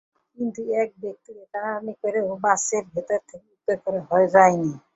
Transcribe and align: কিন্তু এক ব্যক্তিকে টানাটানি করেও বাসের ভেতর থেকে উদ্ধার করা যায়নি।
কিন্তু 0.37 0.61
এক 0.81 0.89
ব্যক্তিকে 1.01 1.43
টানাটানি 1.53 1.93
করেও 2.01 2.27
বাসের 2.43 2.83
ভেতর 2.93 3.19
থেকে 3.29 3.47
উদ্ধার 3.55 3.77
করা 4.05 4.25
যায়নি। 4.35 4.71